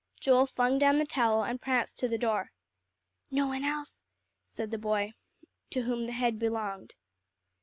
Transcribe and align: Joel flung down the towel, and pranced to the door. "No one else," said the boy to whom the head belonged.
Joel 0.19 0.47
flung 0.47 0.79
down 0.79 0.97
the 0.97 1.05
towel, 1.05 1.43
and 1.43 1.61
pranced 1.61 1.99
to 1.99 2.07
the 2.07 2.17
door. 2.17 2.53
"No 3.29 3.45
one 3.45 3.63
else," 3.63 4.01
said 4.47 4.71
the 4.71 4.79
boy 4.79 5.13
to 5.69 5.83
whom 5.83 6.07
the 6.07 6.13
head 6.13 6.39
belonged. 6.39 6.95